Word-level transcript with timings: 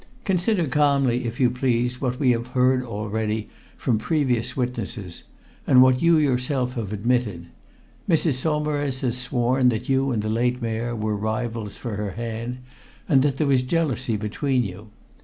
"Consider 0.25 0.65
calmly, 0.65 1.25
if 1.25 1.39
you 1.39 1.51
please, 1.51 2.01
what 2.01 2.19
we 2.19 2.31
have 2.31 2.47
heard 2.57 2.83
already, 2.83 3.49
from 3.77 3.99
previous 3.99 4.57
witnesses, 4.57 5.25
and 5.67 5.83
what 5.83 6.01
you 6.01 6.17
yourself 6.17 6.73
have 6.73 6.91
admitted. 6.91 7.45
Mrs. 8.09 8.33
Saumarez 8.33 9.01
has 9.01 9.15
sworn 9.19 9.69
that 9.69 9.89
you 9.89 10.09
and 10.09 10.23
the 10.23 10.27
late 10.27 10.59
Mayor 10.59 10.95
were 10.95 11.15
rivals 11.15 11.77
for 11.77 11.97
her 11.97 12.13
hand 12.13 12.57
and 13.07 13.21
that 13.21 13.37
there 13.37 13.45
was 13.45 13.61
jealousy 13.61 14.17
between 14.17 14.63
you. 14.63 14.89